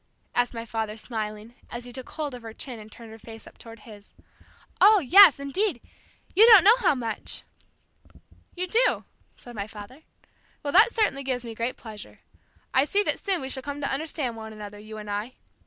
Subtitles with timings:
[0.33, 3.45] asked my father smiling, as he took hold of her chin and turned her face
[3.45, 4.15] up toward his.
[4.81, 5.79] "Oh, yes, indeed;
[6.35, 7.43] you don't know how much!"
[8.55, 9.03] "You do?"
[9.35, 10.01] said my father.
[10.63, 12.21] "Well, that certainly gives me great pleasure.
[12.73, 15.35] I see that soon we shall come to understand one another, you and I.